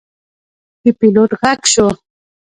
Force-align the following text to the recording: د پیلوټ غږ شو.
د 0.83 0.85
پیلوټ 0.99 1.31
غږ 1.41 1.61
شو. 1.73 1.87